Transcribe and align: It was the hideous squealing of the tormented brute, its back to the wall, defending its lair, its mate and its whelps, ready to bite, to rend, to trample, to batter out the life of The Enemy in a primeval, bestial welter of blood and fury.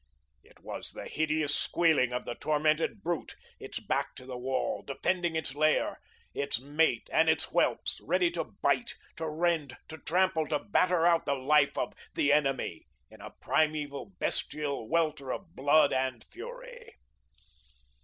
It 0.41 0.61
was 0.61 0.93
the 0.93 1.05
hideous 1.07 1.53
squealing 1.53 2.11
of 2.11 2.25
the 2.25 2.33
tormented 2.33 3.03
brute, 3.03 3.35
its 3.59 3.79
back 3.79 4.15
to 4.15 4.25
the 4.25 4.35
wall, 4.35 4.81
defending 4.81 5.35
its 5.35 5.53
lair, 5.53 6.01
its 6.33 6.59
mate 6.59 7.07
and 7.13 7.29
its 7.29 7.43
whelps, 7.51 8.01
ready 8.03 8.31
to 8.31 8.43
bite, 8.45 8.95
to 9.17 9.29
rend, 9.29 9.77
to 9.89 9.99
trample, 9.99 10.47
to 10.47 10.57
batter 10.57 11.05
out 11.05 11.27
the 11.27 11.35
life 11.35 11.77
of 11.77 11.93
The 12.15 12.33
Enemy 12.33 12.87
in 13.11 13.21
a 13.21 13.29
primeval, 13.29 14.13
bestial 14.17 14.89
welter 14.89 15.31
of 15.31 15.55
blood 15.55 15.93
and 15.93 16.23
fury. 16.31 16.95